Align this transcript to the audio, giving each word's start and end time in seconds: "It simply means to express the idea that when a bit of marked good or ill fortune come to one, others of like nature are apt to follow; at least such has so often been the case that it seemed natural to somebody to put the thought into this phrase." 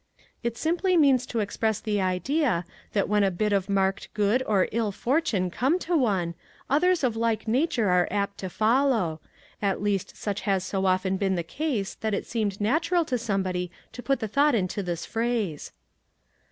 "It 0.43 0.57
simply 0.57 0.97
means 0.97 1.27
to 1.27 1.41
express 1.41 1.79
the 1.79 2.01
idea 2.01 2.65
that 2.93 3.07
when 3.07 3.23
a 3.23 3.29
bit 3.29 3.53
of 3.53 3.69
marked 3.69 4.11
good 4.15 4.41
or 4.47 4.67
ill 4.71 4.91
fortune 4.91 5.51
come 5.51 5.77
to 5.77 5.95
one, 5.95 6.33
others 6.71 7.03
of 7.03 7.15
like 7.15 7.47
nature 7.47 7.87
are 7.87 8.07
apt 8.09 8.39
to 8.39 8.49
follow; 8.49 9.19
at 9.61 9.79
least 9.79 10.17
such 10.17 10.41
has 10.41 10.63
so 10.63 10.87
often 10.87 11.17
been 11.17 11.35
the 11.35 11.43
case 11.43 11.93
that 11.93 12.15
it 12.15 12.25
seemed 12.25 12.59
natural 12.59 13.05
to 13.05 13.17
somebody 13.19 13.69
to 13.91 14.01
put 14.01 14.19
the 14.21 14.27
thought 14.27 14.55
into 14.55 14.81
this 14.81 15.05
phrase." 15.05 15.71